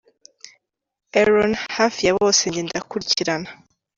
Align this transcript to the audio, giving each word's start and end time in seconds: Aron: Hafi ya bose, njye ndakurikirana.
Aron: 1.19 1.51
Hafi 1.75 1.99
ya 2.07 2.13
bose, 2.19 2.41
njye 2.47 2.61
ndakurikirana. 2.65 3.49